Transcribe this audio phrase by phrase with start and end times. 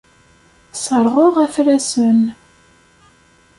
[0.73, 2.21] Sserɣeɣ afrasen.